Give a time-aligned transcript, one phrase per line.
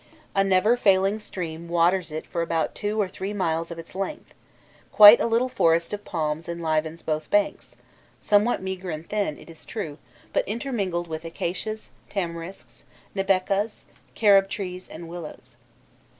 [0.33, 4.33] A never failing stream waters it for about two or three miles of its length;
[4.91, 7.75] quite a little forest of palms enlivens both banks
[8.19, 9.99] somewhat meagre and thin, it is true,
[10.33, 12.83] but intermingled with acacias, tamarisks,
[13.15, 13.85] nabecas,
[14.15, 15.57] carob trees, and willows.